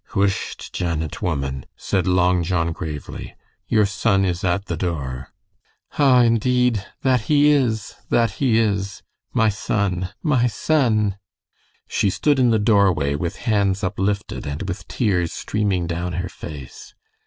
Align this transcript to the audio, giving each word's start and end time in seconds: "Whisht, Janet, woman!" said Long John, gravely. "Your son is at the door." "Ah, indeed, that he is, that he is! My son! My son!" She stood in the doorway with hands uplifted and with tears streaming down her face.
"Whisht, 0.15 0.73
Janet, 0.73 1.21
woman!" 1.21 1.67
said 1.77 2.07
Long 2.07 2.41
John, 2.41 2.71
gravely. 2.71 3.35
"Your 3.67 3.85
son 3.85 4.25
is 4.25 4.43
at 4.43 4.65
the 4.65 4.75
door." 4.75 5.29
"Ah, 5.99 6.23
indeed, 6.23 6.83
that 7.03 7.21
he 7.29 7.51
is, 7.51 7.93
that 8.09 8.31
he 8.41 8.57
is! 8.57 9.03
My 9.31 9.49
son! 9.49 10.09
My 10.23 10.47
son!" 10.47 11.17
She 11.87 12.09
stood 12.09 12.39
in 12.39 12.49
the 12.49 12.57
doorway 12.57 13.13
with 13.13 13.35
hands 13.45 13.83
uplifted 13.83 14.47
and 14.47 14.63
with 14.67 14.87
tears 14.87 15.33
streaming 15.33 15.85
down 15.85 16.13
her 16.13 16.29
face. 16.29 16.95